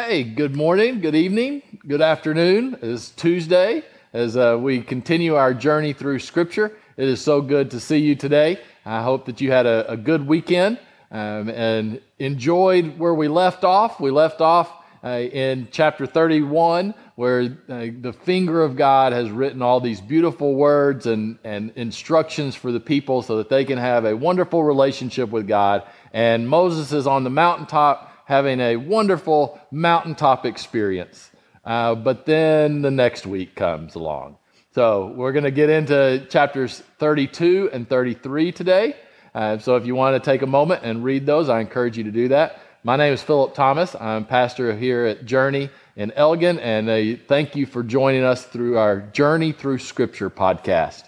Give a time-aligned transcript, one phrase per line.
[0.00, 2.78] Hey, good morning, good evening, good afternoon.
[2.82, 6.76] It's Tuesday as uh, we continue our journey through Scripture.
[6.96, 8.60] It is so good to see you today.
[8.86, 10.78] I hope that you had a, a good weekend
[11.10, 13.98] um, and enjoyed where we left off.
[13.98, 14.72] We left off
[15.02, 20.54] uh, in chapter 31, where uh, the finger of God has written all these beautiful
[20.54, 25.30] words and, and instructions for the people so that they can have a wonderful relationship
[25.30, 25.82] with God.
[26.12, 31.30] And Moses is on the mountaintop having a wonderful mountaintop experience.
[31.64, 34.36] Uh, but then the next week comes along.
[34.74, 38.96] So we're going to get into chapters 32 and 33 today.
[39.34, 42.04] Uh, so if you want to take a moment and read those, I encourage you
[42.04, 42.60] to do that.
[42.84, 43.96] My name is Philip Thomas.
[43.98, 49.00] I'm pastor here at Journey in Elgin, and thank you for joining us through our
[49.00, 51.02] Journey Through Scripture podcast.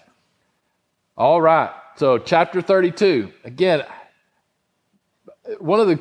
[1.15, 3.31] All right, so chapter 32.
[3.43, 3.83] Again,
[5.59, 5.99] one of the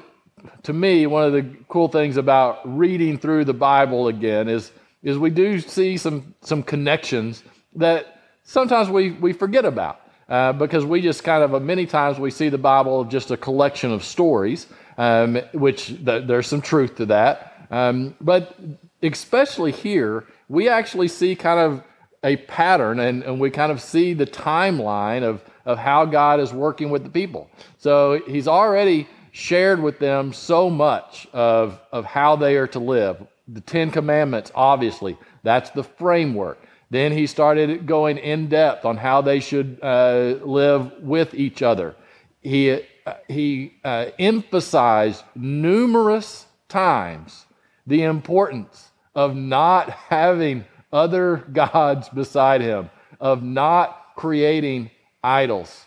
[0.63, 4.73] to me, one of the cool things about reading through the Bible again is,
[5.03, 7.43] is we do see some, some connections
[7.77, 10.01] that sometimes we, we forget about.
[10.29, 13.91] Uh, because we just kind of, many times we see the Bible just a collection
[13.91, 17.67] of stories, um, which th- there's some truth to that.
[17.73, 18.57] Um, but
[19.03, 21.83] especially here, we actually see kind of
[22.23, 26.53] a pattern and, and we kind of see the timeline of, of how God is
[26.53, 27.51] working with the people.
[27.79, 33.27] So he's already shared with them so much of, of how they are to live.
[33.49, 36.59] The Ten Commandments, obviously, that's the framework.
[36.91, 41.95] Then he started going in depth on how they should uh, live with each other.
[42.41, 42.73] He,
[43.07, 47.47] uh, he uh, emphasized numerous times
[47.87, 54.91] the importance of not having other gods beside him, of not creating
[55.23, 55.87] idols.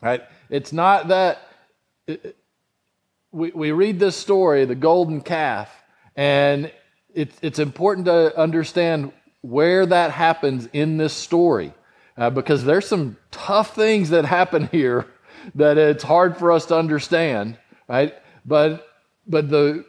[0.00, 0.22] Right?
[0.48, 1.40] It's not that
[3.32, 5.70] we, we read this story, the golden calf,
[6.16, 6.72] and
[7.14, 11.72] it's, it's important to understand where that happens in this story
[12.16, 15.06] uh, because there's some tough things that happen here
[15.54, 17.58] that it's hard for us to understand,
[17.88, 18.14] right?
[18.44, 18.86] But,
[19.26, 19.84] but the,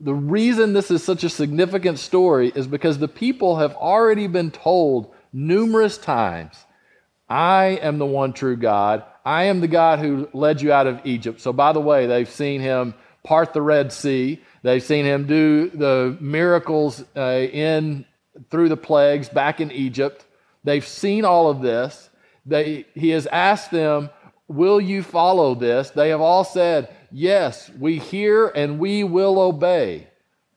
[0.00, 4.50] the reason this is such a significant story is because the people have already been
[4.50, 6.56] told numerous times
[7.28, 9.04] I am the one true God.
[9.26, 11.40] I am the God who led you out of Egypt.
[11.40, 12.94] So, by the way, they've seen him
[13.24, 14.40] part the Red Sea.
[14.62, 18.06] They've seen him do the miracles uh, in
[18.52, 20.24] through the plagues back in Egypt.
[20.62, 22.08] They've seen all of this.
[22.46, 24.10] They, he has asked them,
[24.46, 25.90] Will you follow this?
[25.90, 30.06] They have all said, Yes, we hear and we will obey.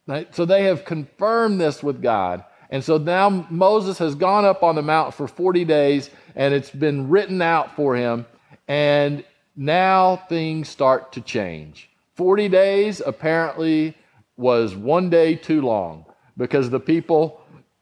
[0.06, 0.34] Right?
[0.36, 2.44] So they have confirmed this with God.
[2.70, 6.70] And so now Moses has gone up on the mount for 40 days and it's
[6.70, 8.28] been written out for him.
[8.70, 9.26] And
[9.56, 11.90] now things start to change.
[12.14, 13.98] 40 days apparently
[14.38, 16.06] was one day too long
[16.38, 17.42] because the people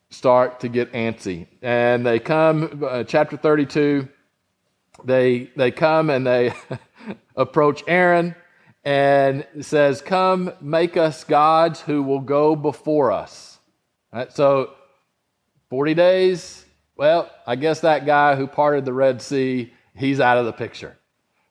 [0.09, 1.46] start to get antsy.
[1.62, 4.08] And they come, uh, chapter 32,
[5.03, 6.53] they, they come and they
[7.36, 8.34] approach Aaron
[8.86, 13.59] and says, Come, make us gods who will go before us.
[14.30, 14.72] So
[15.69, 16.66] 40 days,
[16.96, 20.97] well, I guess that guy who parted the Red Sea he's out of the picture,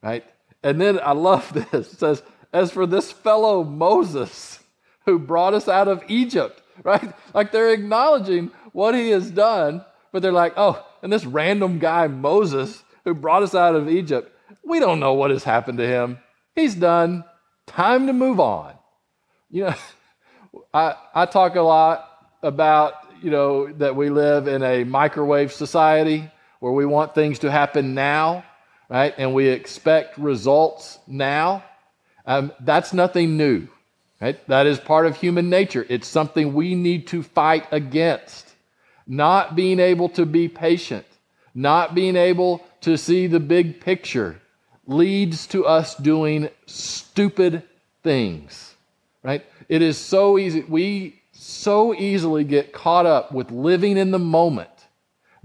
[0.02, 0.24] right?
[0.62, 1.92] And then I love this.
[1.92, 4.60] It says, as for this fellow Moses
[5.04, 7.12] who brought us out of Egypt, right?
[7.34, 12.06] Like they're acknowledging what he has done, but they're like, oh, and this random guy,
[12.06, 14.32] Moses, who brought us out of Egypt,
[14.64, 16.18] we don't know what has happened to him.
[16.54, 17.24] He's done.
[17.66, 18.74] Time to move on.
[19.50, 19.74] You know,
[20.74, 22.08] I, I talk a lot
[22.42, 26.30] about, you know, that we live in a microwave society
[26.60, 28.44] where we want things to happen now,
[28.88, 29.14] right?
[29.18, 31.64] And we expect results now.
[32.24, 33.68] Um, that's nothing new,
[34.20, 34.44] right?
[34.48, 35.86] That is part of human nature.
[35.88, 38.54] It's something we need to fight against.
[39.06, 41.06] Not being able to be patient,
[41.54, 44.40] not being able to see the big picture
[44.86, 47.62] leads to us doing stupid
[48.02, 48.74] things,
[49.22, 49.44] right?
[49.68, 50.62] It is so easy.
[50.62, 54.70] We so easily get caught up with living in the moment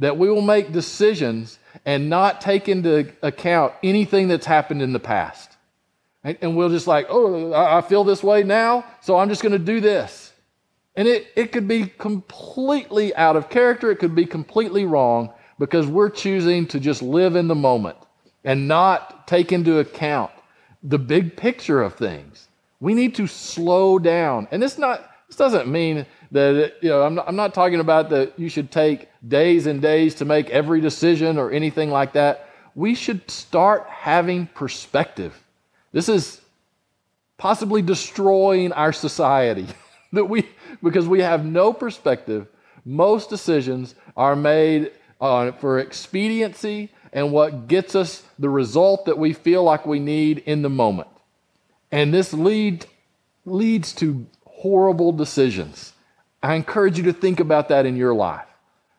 [0.01, 5.00] that we will make decisions and not take into account anything that's happened in the
[5.00, 5.56] past.
[6.24, 9.59] And we'll just like, oh, I feel this way now, so I'm just going to
[9.59, 10.33] do this.
[10.95, 15.86] And it, it could be completely out of character, it could be completely wrong because
[15.86, 17.98] we're choosing to just live in the moment
[18.44, 20.31] and not take into account
[20.81, 22.48] the big picture of things.
[22.80, 24.48] We need to slow down.
[24.50, 28.09] And this not this doesn't mean that you know I'm not, I'm not talking about
[28.09, 32.47] that you should take days and days to make every decision or anything like that
[32.73, 35.37] we should start having perspective
[35.91, 36.41] this is
[37.37, 39.67] possibly destroying our society
[40.13, 40.47] that we
[40.81, 42.47] because we have no perspective.
[42.85, 49.33] Most decisions are made on for expediency and what gets us the result that we
[49.33, 51.09] feel like we need in the moment.
[51.91, 52.85] And this lead,
[53.45, 55.93] leads to horrible decisions.
[56.43, 58.47] I encourage you to think about that in your life.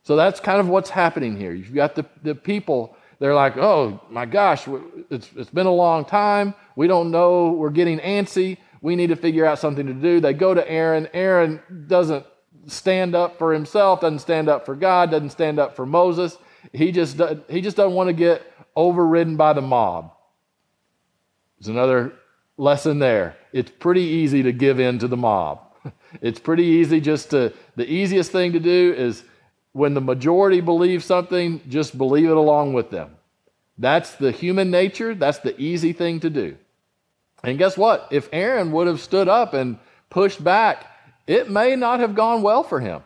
[0.05, 1.53] So that's kind of what's happening here.
[1.53, 4.67] You've got the, the people, they're like, oh my gosh,
[5.11, 6.55] it's, it's been a long time.
[6.77, 7.53] We don't know.
[7.53, 8.59] We're getting antsy.
[8.81, 10.21] We need to figure out something to do.
[10.21, 11.09] They go to Aaron.
[11.15, 12.27] Aaron doesn't
[12.67, 16.37] stand up for himself, doesn't stand up for God, doesn't stand up for Moses.
[16.73, 18.43] He just, he just doesn't want to get
[18.77, 20.12] overridden by the mob.
[21.59, 22.12] There's another
[22.56, 23.37] lesson there.
[23.53, 25.61] It's pretty easy to give in to the mob.
[26.20, 29.25] It's pretty easy just to, the easiest thing to do is
[29.73, 33.17] when the majority believes something, just believe it along with them.
[33.79, 35.14] That's the human nature.
[35.14, 36.56] That's the easy thing to do.
[37.43, 38.08] And guess what?
[38.11, 39.79] If Aaron would have stood up and
[40.11, 40.87] pushed back,
[41.26, 43.02] it may not have gone well for him.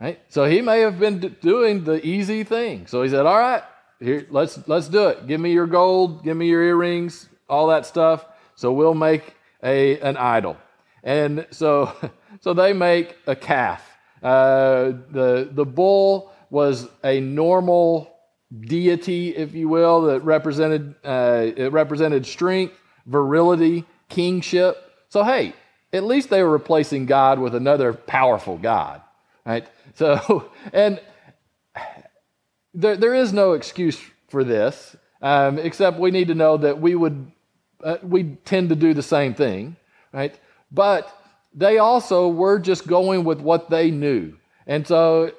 [0.00, 0.20] Right?
[0.28, 2.86] So he may have been doing the easy thing.
[2.86, 3.62] So he said, "All right,
[3.98, 5.26] here, let's let's do it.
[5.26, 8.24] Give me your gold, give me your earrings, all that stuff.
[8.54, 10.56] So we'll make a an idol."
[11.02, 11.94] And so
[12.40, 13.86] so they make a calf.
[14.22, 18.14] Uh, the the bull was a normal
[18.60, 22.74] deity, if you will, that represented uh, it represented strength,
[23.06, 24.76] virility, kingship.
[25.08, 25.54] So hey,
[25.92, 29.02] at least they were replacing God with another powerful God,
[29.44, 29.66] right?
[29.94, 31.00] So, and
[32.74, 36.94] there, there is no excuse for this, um, except we need to know that we
[36.94, 37.32] would,
[37.82, 39.76] uh, we tend to do the same thing,
[40.12, 40.38] right?
[40.70, 41.12] But
[41.54, 44.36] they also were just going with what they knew.
[44.66, 45.32] And so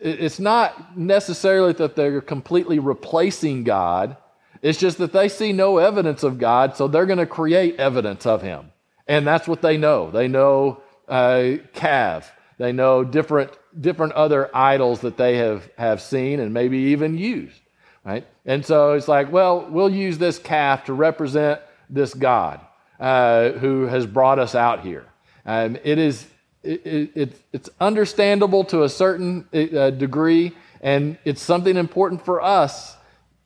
[0.00, 4.16] it's not necessarily that they're completely replacing God.
[4.60, 8.26] It's just that they see no evidence of God, so they're going to create evidence
[8.26, 8.72] of Him.
[9.06, 10.10] And that's what they know.
[10.10, 12.32] They know uh, calf.
[12.58, 17.58] They know different different other idols that they have, have seen and maybe even used.
[18.04, 18.26] Right?
[18.44, 22.60] And so it's like, well, we'll use this calf to represent this God
[23.02, 25.04] uh, who has brought us out here.
[25.44, 26.24] Um, it is
[26.62, 32.96] it, it, it's understandable to a certain uh, degree, and it's something important for us.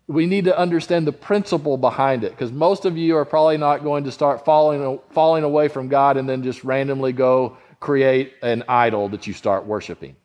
[0.07, 3.83] We need to understand the principle behind it because most of you are probably not
[3.83, 8.63] going to start falling, falling away from God and then just randomly go create an
[8.69, 10.17] idol that you start worshiping.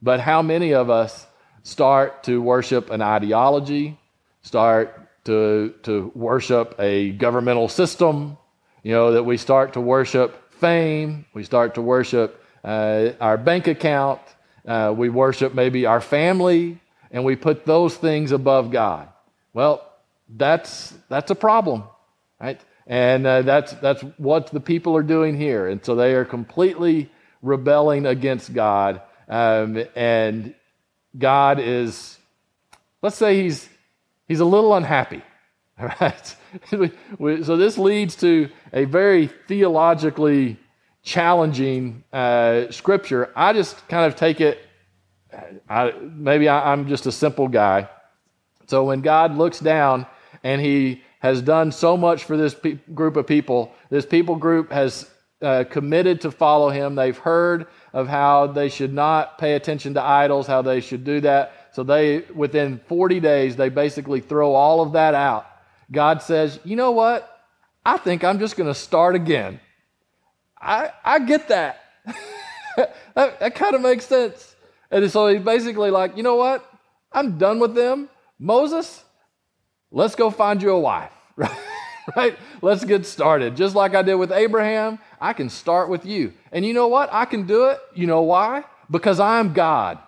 [0.00, 1.26] But how many of us
[1.64, 3.98] start to worship an ideology,
[4.42, 8.37] start to, to worship a governmental system,
[8.82, 13.66] you know, that we start to worship fame, we start to worship uh, our bank
[13.66, 14.20] account,
[14.66, 16.80] uh, we worship maybe our family,
[17.10, 19.08] and we put those things above God.
[19.52, 19.84] Well,
[20.28, 21.84] that's, that's a problem,
[22.40, 22.60] right?
[22.86, 25.68] And uh, that's, that's what the people are doing here.
[25.68, 27.10] And so they are completely
[27.42, 29.02] rebelling against God.
[29.28, 30.54] Um, and
[31.16, 32.18] God is,
[33.02, 33.68] let's say he's,
[34.26, 35.22] he's a little unhappy.
[36.00, 36.36] Right.
[36.70, 40.56] so this leads to a very theologically
[41.04, 43.30] challenging uh, scripture.
[43.36, 44.58] I just kind of take it,
[45.68, 47.88] I, maybe I, I'm just a simple guy.
[48.66, 50.06] So when God looks down
[50.42, 53.72] and he has done so much for this pe- group of people.
[53.90, 55.10] This people group has
[55.42, 56.94] uh, committed to follow him.
[56.94, 61.20] They've heard of how they should not pay attention to idols, how they should do
[61.20, 61.68] that.
[61.72, 65.46] So they, within 40 days, they basically throw all of that out.
[65.90, 67.40] God says, you know what?
[67.84, 69.60] I think I'm just going to start again.
[70.60, 71.80] I, I get that.
[72.76, 74.54] that, that kind of makes sense.
[74.90, 76.68] And so he's basically like, you know what?
[77.12, 78.08] I'm done with them.
[78.38, 79.02] Moses,
[79.90, 81.12] let's go find you a wife,
[82.16, 82.36] right?
[82.62, 83.56] Let's get started.
[83.56, 86.32] Just like I did with Abraham, I can start with you.
[86.52, 87.08] And you know what?
[87.12, 87.78] I can do it.
[87.94, 88.64] You know why?
[88.90, 89.98] Because I'm God.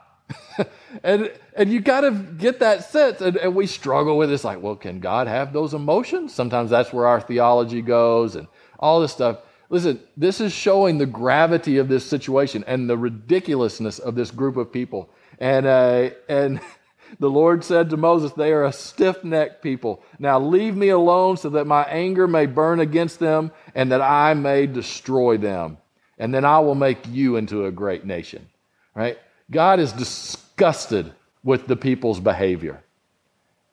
[1.03, 4.63] and and you kind of get that sense, and, and we struggle with this like,
[4.63, 6.35] well, can God have those emotions?
[6.35, 8.49] Sometimes that's where our theology goes and
[8.79, 9.41] all this stuff.
[9.69, 14.57] Listen, this is showing the gravity of this situation and the ridiculousness of this group
[14.57, 15.11] of people.
[15.39, 16.63] And uh, and
[17.19, 20.03] the Lord said to Moses, They are a stiff necked people.
[20.19, 24.33] Now leave me alone so that my anger may burn against them and that I
[24.33, 25.77] may destroy them.
[26.17, 28.49] And then I will make you into a great nation.
[28.95, 29.19] Right?
[29.51, 32.83] God is disgusted with the people's behavior.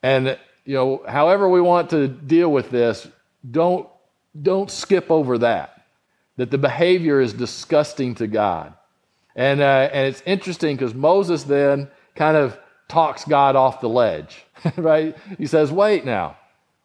[0.03, 3.07] And, you know, however we want to deal with this,
[3.50, 3.88] don't,
[4.39, 5.86] don't skip over that.
[6.38, 8.74] That the behavior is disgusting to God.
[9.36, 12.57] And, uh, and it's interesting because Moses then kind of
[12.88, 14.45] talks God off the ledge,
[14.77, 15.15] right?
[15.38, 16.38] He says, Wait now,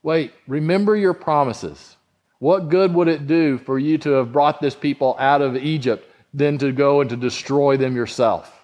[0.02, 1.96] wait, remember your promises.
[2.38, 6.08] What good would it do for you to have brought this people out of Egypt
[6.34, 8.61] than to go and to destroy them yourself?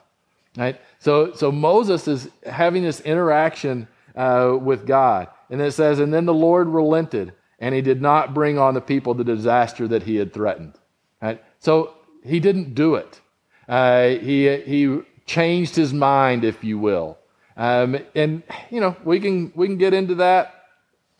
[0.59, 0.81] Right?
[0.99, 5.29] So, so Moses is having this interaction uh, with God.
[5.49, 8.81] And it says, And then the Lord relented, and he did not bring on the
[8.81, 10.75] people the disaster that he had threatened.
[11.23, 11.43] Right?
[11.61, 13.21] So he didn't do it.
[13.69, 17.19] Uh, he, he changed his mind, if you will.
[17.57, 20.59] Um, and, you know, we can, we can get into that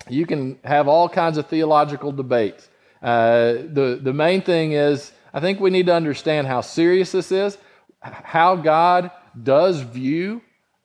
[0.09, 2.69] you can have all kinds of theological debates.
[3.03, 7.31] Uh, the, the main thing is, I think we need to understand how serious this
[7.31, 7.59] is,
[8.01, 10.43] how God does view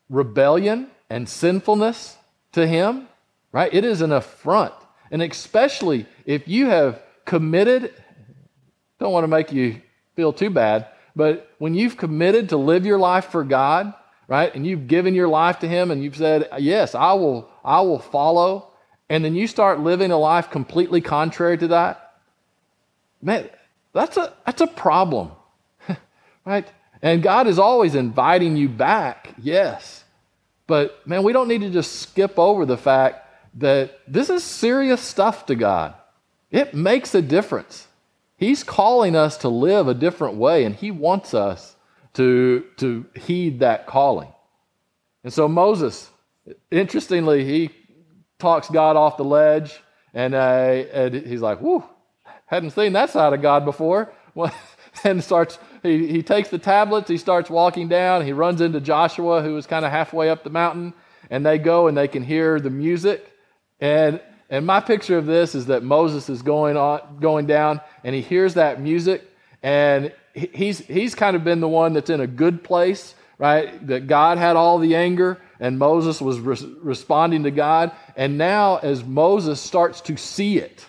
[0.10, 2.18] rebellion and sinfulness
[2.54, 3.08] to Him,
[3.52, 3.74] right?
[3.74, 4.74] It is an affront.
[5.12, 7.94] And especially if you have committed,
[9.00, 9.82] don't want to make you
[10.16, 13.94] feel too bad, but when you've committed to live your life for God,
[14.28, 17.82] right, and you've given your life to Him and you've said, Yes, I will, I
[17.82, 18.74] will follow
[19.10, 22.16] and then you start living a life completely contrary to that,
[23.22, 23.48] man,
[23.94, 25.32] that's a, that's a problem,
[26.46, 26.68] right?
[27.04, 30.06] And God is always inviting you back, yes.
[30.68, 35.02] But man, we don't need to just skip over the fact that this is serious
[35.02, 35.96] stuff to God.
[36.50, 37.88] It makes a difference.
[38.38, 41.76] He's calling us to live a different way, and He wants us
[42.14, 44.32] to, to heed that calling.
[45.26, 46.10] And so Moses,
[46.72, 47.70] interestingly, he
[48.40, 49.82] talks God off the ledge,
[50.14, 51.84] and, uh, and he's like, "Whoo,
[52.46, 54.14] hadn't seen that side of God before."
[55.04, 59.42] and starts he, he takes the tablets, he starts walking down, he runs into Joshua,
[59.42, 60.94] who is kind of halfway up the mountain,
[61.30, 63.32] and they go and they can hear the music.
[63.80, 68.16] And and my picture of this is that Moses is going on going down and
[68.16, 69.24] he hears that music,
[69.62, 73.86] and he's he's kind of been the one that's in a good place, right?
[73.88, 77.94] That God had all the anger and Moses was re- responding to God.
[78.18, 80.86] And now, as Moses starts to see it,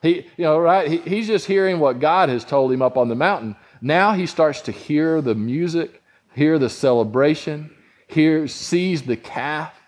[0.00, 0.90] he, you know, right?
[0.90, 3.54] He, he's just hearing what God has told him up on the mountain.
[3.84, 6.02] Now he starts to hear the music,
[6.34, 7.70] hear the celebration,
[8.06, 9.78] hear, sees the calf,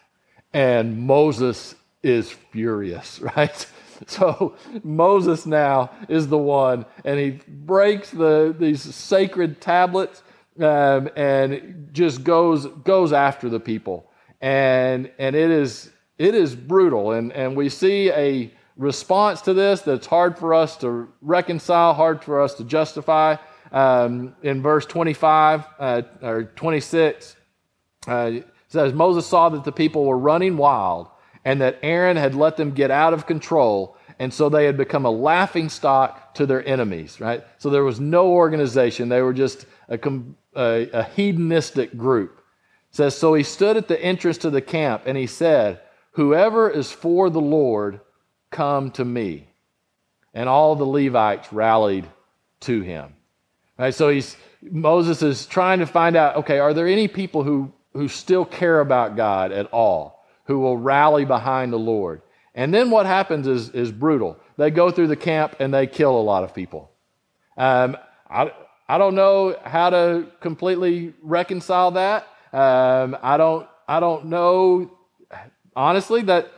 [0.52, 3.66] and Moses is furious, right?
[4.06, 10.22] So Moses now is the one, and he breaks the, these sacred tablets
[10.60, 14.10] um, and just goes goes after the people.
[14.42, 17.12] And and it is it is brutal.
[17.12, 22.22] And and we see a response to this that's hard for us to reconcile hard
[22.22, 23.36] for us to justify
[23.72, 27.36] um, in verse 25 uh, or 26
[28.06, 28.32] uh,
[28.68, 31.08] says moses saw that the people were running wild
[31.44, 35.04] and that aaron had let them get out of control and so they had become
[35.04, 39.66] a laughing stock to their enemies right so there was no organization they were just
[39.88, 39.98] a,
[40.56, 42.42] a, a hedonistic group
[42.96, 45.80] says, So he stood at the entrance to the camp and he said,
[46.12, 48.00] Whoever is for the Lord,
[48.50, 49.50] come to me.
[50.34, 52.06] And all the Levites rallied
[52.60, 53.14] to him.
[53.78, 57.72] Right, so he's, Moses is trying to find out okay, are there any people who,
[57.92, 62.22] who still care about God at all, who will rally behind the Lord?
[62.54, 64.38] And then what happens is, is brutal.
[64.56, 66.90] They go through the camp and they kill a lot of people.
[67.58, 67.98] Um,
[68.30, 68.50] I,
[68.88, 72.26] I don't know how to completely reconcile that.
[72.52, 74.90] Um, I don't I don't know
[75.74, 76.50] honestly that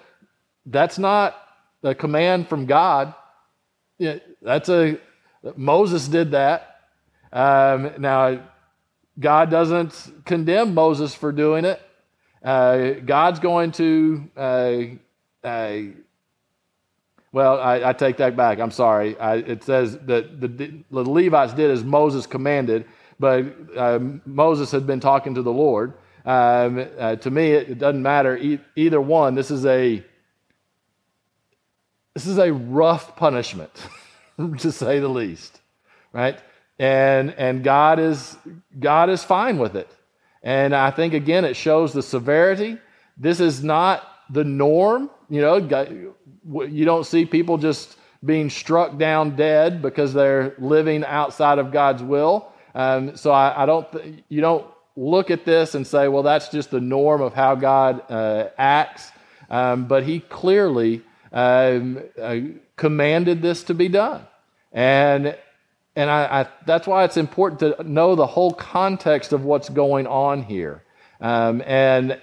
[0.66, 1.37] that's not
[1.82, 3.14] a command from God.
[3.98, 4.98] That's a
[5.56, 6.77] Moses did that.
[7.32, 8.40] Um, now
[9.18, 11.80] God doesn't condemn Moses for doing it.
[12.42, 14.82] Uh, God's going to uh,
[15.42, 15.78] uh,
[17.32, 18.58] well, I, I, take that back.
[18.58, 19.18] I'm sorry.
[19.18, 22.87] I, it says that the, the, Levites did as Moses commanded,
[23.20, 23.44] but
[23.76, 25.94] uh, Moses had been talking to the Lord.
[26.25, 29.35] Um, uh, to me, it, it doesn't matter e- either one.
[29.35, 30.02] This is a
[32.14, 33.70] this is a rough punishment,
[34.58, 35.61] to say the least,
[36.12, 36.40] right?
[36.78, 38.37] And and God is
[38.78, 39.90] God is fine with it.
[40.42, 42.78] And I think again, it shows the severity.
[43.16, 45.11] This is not the norm.
[45.28, 46.14] You know,
[46.64, 52.02] you don't see people just being struck down dead because they're living outside of God's
[52.02, 52.52] will.
[52.75, 54.66] Um, so I, I don't, th- you don't
[54.97, 59.11] look at this and say, well, that's just the norm of how God uh, acts.
[59.50, 62.37] Um, but He clearly um, uh,
[62.76, 64.26] commanded this to be done,
[64.73, 65.37] and
[65.99, 70.07] and I, I, that's why it's important to know the whole context of what's going
[70.07, 70.76] on here.
[71.21, 72.21] Um, and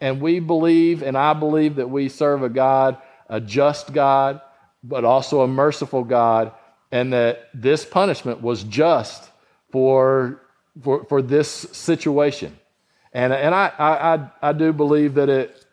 [0.00, 4.40] and we believe, and I believe that we serve a God, a just God,
[4.82, 6.52] but also a merciful God,
[6.90, 9.30] and that this punishment was just
[9.72, 10.40] for,
[10.82, 12.56] for, for this situation.
[13.12, 15.66] And, and I, I, I do believe that it,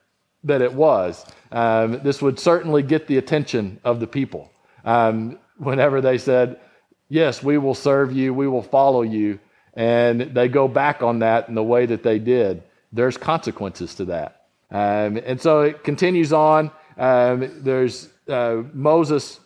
[0.44, 1.26] that it was.
[1.52, 4.52] Um, this would certainly get the attention of the people.
[4.86, 6.60] um, whenever they said,
[7.10, 9.40] Yes, we will serve you, we will follow you,
[9.74, 14.06] and they go back on that in the way that they did, there's consequences to
[14.06, 14.46] that.
[14.72, 16.72] Um, and so it continues on.
[16.98, 19.40] Um, there's uh, Moses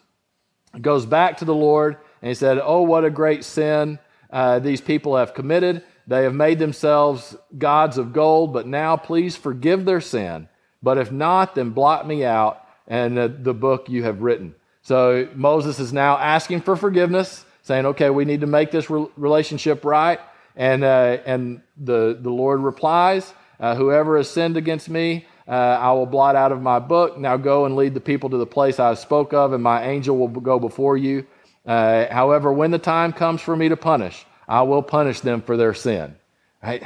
[0.80, 4.00] goes back to the Lord and he said, Oh, what a great sin
[4.30, 5.84] uh, these people have committed.
[6.08, 10.48] They have made themselves gods of gold, but now please forgive their sin.
[10.82, 14.56] But if not, then blot me out and uh, the book you have written.
[14.82, 19.08] So Moses is now asking for forgiveness, saying, Okay, we need to make this re-
[19.16, 20.20] relationship right.
[20.56, 25.92] And, uh, and the, the Lord replies, uh, Whoever has sinned against me, uh, I
[25.94, 27.18] will blot out of my book.
[27.18, 30.18] Now go and lead the people to the place I spoke of, and my angel
[30.18, 31.28] will go before you.
[31.66, 35.56] Uh, however, when the time comes for me to punish, I will punish them for
[35.56, 36.16] their sin.
[36.64, 36.84] Right?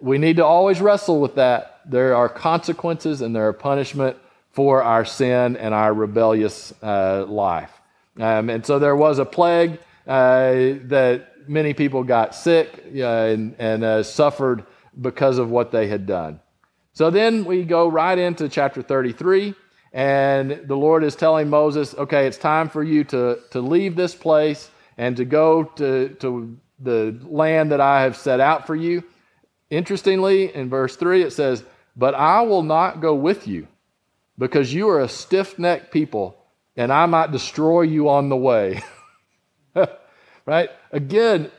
[0.00, 1.80] We need to always wrestle with that.
[1.84, 4.16] There are consequences and there are punishment
[4.52, 7.77] for our sin and our rebellious uh, life.
[8.18, 10.52] Um, and so there was a plague uh,
[10.84, 14.64] that many people got sick uh, and, and uh, suffered
[15.00, 16.40] because of what they had done.
[16.92, 19.54] So then we go right into chapter 33,
[19.92, 24.14] and the Lord is telling Moses, okay, it's time for you to, to leave this
[24.14, 29.04] place and to go to, to the land that I have set out for you.
[29.70, 31.62] Interestingly, in verse 3, it says,
[31.96, 33.68] But I will not go with you,
[34.36, 36.37] because you are a stiff necked people,
[36.78, 38.82] and I might destroy you on the way.
[40.46, 40.70] right?
[40.92, 41.50] Again,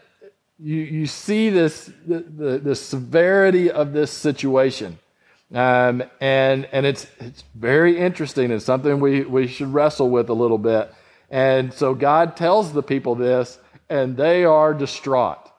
[0.58, 4.98] you, you see this, the, the, the severity of this situation.
[5.54, 10.34] Um, and and it's, it's very interesting and something we, we should wrestle with a
[10.34, 10.94] little bit.
[11.30, 13.60] And so God tells the people this,
[13.90, 15.52] and they are distraught.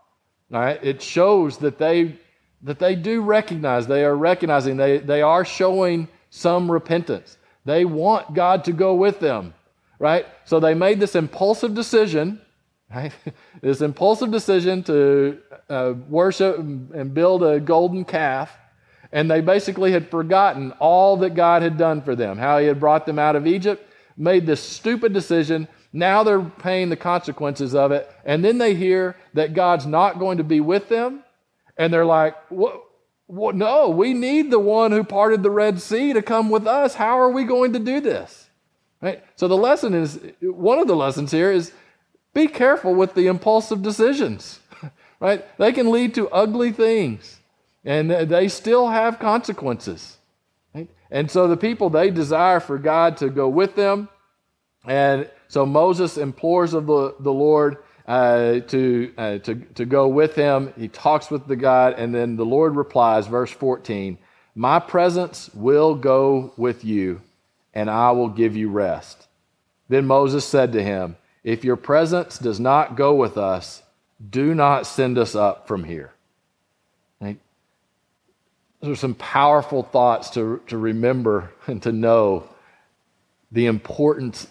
[0.49, 0.83] Right?
[0.83, 2.17] It shows that they
[2.63, 7.37] that they do recognize, they are recognizing, they, they are showing some repentance.
[7.65, 9.55] They want God to go with them,
[9.99, 10.27] right?
[10.45, 12.41] So they made this impulsive decision,
[12.93, 13.13] right?
[13.61, 15.39] this impulsive decision to
[15.69, 18.57] uh, worship and build a golden calf.
[19.13, 22.79] And they basically had forgotten all that God had done for them, how He had
[22.79, 23.85] brought them out of Egypt,
[24.17, 25.67] made this stupid decision.
[25.93, 28.09] Now they're paying the consequences of it.
[28.25, 31.25] And then they hear that God's not going to be with them.
[31.77, 32.85] And they're like, what?
[33.31, 33.55] What?
[33.55, 36.95] No, we need the one who parted the Red Sea to come with us.
[36.95, 38.49] How are we going to do this?
[39.01, 39.25] Right?
[39.37, 41.73] So the lesson is one of the lessons here is
[42.35, 44.61] be careful with the impulsive decisions.
[45.23, 45.45] Right?
[45.59, 47.41] They can lead to ugly things
[47.85, 50.17] and they still have consequences.
[50.75, 50.89] Right?
[51.11, 54.09] And so the people they desire for God to go with them
[54.87, 57.79] and so Moses implores of the, the Lord
[58.11, 60.75] uh, to, uh, to, to go with him.
[60.77, 64.19] He talks with the God, and then the Lord replies, verse 14,
[64.57, 67.21] My presence will go with you,
[67.73, 69.29] and I will give you rest.
[69.89, 73.81] Then Moses said to him, If your presence does not go with us,
[74.29, 76.13] do not send us up from here.
[77.21, 77.39] Right?
[78.81, 82.49] Those are some powerful thoughts to, to remember and to know
[83.53, 84.49] the importance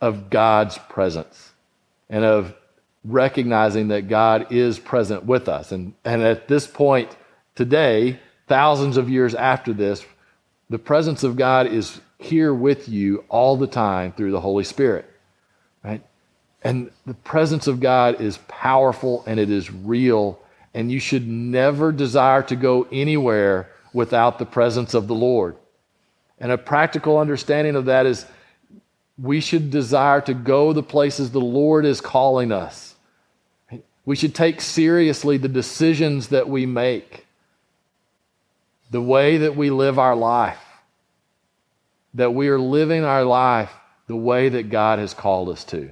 [0.00, 1.52] of God's presence
[2.08, 2.54] and of
[3.04, 5.72] recognizing that God is present with us.
[5.72, 7.16] And, and at this point
[7.54, 10.04] today, thousands of years after this,
[10.70, 15.08] the presence of God is here with you all the time through the Holy Spirit.
[15.84, 16.02] Right?
[16.62, 20.38] And the presence of God is powerful and it is real,
[20.74, 25.56] and you should never desire to go anywhere without the presence of the Lord.
[26.38, 28.26] And a practical understanding of that is
[29.18, 32.91] we should desire to go the places the Lord is calling us.
[34.04, 37.26] We should take seriously the decisions that we make,
[38.90, 40.62] the way that we live our life,
[42.14, 43.72] that we are living our life
[44.08, 45.90] the way that God has called us to,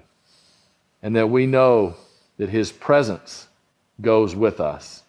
[1.02, 1.94] and that we know
[2.36, 3.46] that His presence
[4.00, 5.02] goes with us.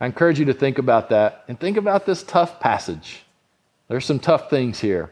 [0.00, 3.24] I encourage you to think about that and think about this tough passage.
[3.88, 5.10] There's some tough things here.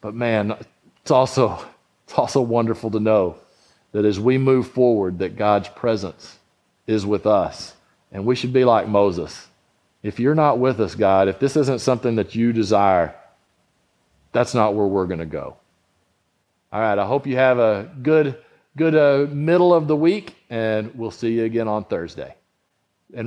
[0.00, 0.56] But man,
[1.02, 1.58] it's also,
[2.04, 3.36] it's also wonderful to know
[3.92, 6.38] that as we move forward, that God's presence
[6.86, 7.74] is with us.
[8.12, 9.48] And we should be like Moses.
[10.02, 13.14] If you're not with us, God, if this isn't something that you desire,
[14.32, 15.56] that's not where we're going to go.
[16.70, 18.36] All right, I hope you have a good,
[18.76, 22.34] good uh, middle of the week, and we'll see you again on Thursday.
[23.14, 23.26] And